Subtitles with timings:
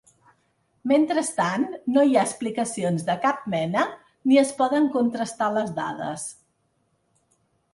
[0.91, 1.65] Mentrestant,
[1.97, 3.83] no hi ha explicacions de cap mena
[4.31, 6.25] ni es poden contrastar les dades.